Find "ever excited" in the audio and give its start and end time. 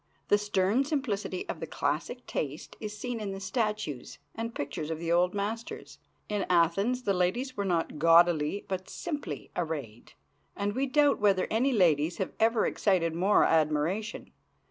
12.39-13.13